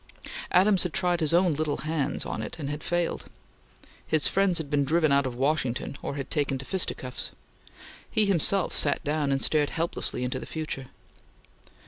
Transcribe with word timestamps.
Adams 0.49 0.81
had 0.81 0.93
tried 0.93 1.19
his 1.19 1.31
own 1.31 1.53
little 1.53 1.77
hands 1.85 2.25
on 2.25 2.41
it, 2.41 2.57
and 2.57 2.71
had 2.71 2.81
failed. 2.83 3.25
His 4.07 4.27
friends 4.27 4.57
had 4.57 4.67
been 4.67 4.83
driven 4.83 5.11
out 5.11 5.27
of 5.27 5.35
Washington 5.35 5.95
or 6.01 6.15
had 6.15 6.31
taken 6.31 6.57
to 6.57 6.65
fisticuffs. 6.65 7.29
He 8.09 8.25
himself 8.25 8.73
sat 8.73 9.03
down 9.03 9.31
and 9.31 9.43
stared 9.43 9.69
helplessly 9.69 10.23
into 10.23 10.39
the 10.39 10.47
future. 10.47 10.87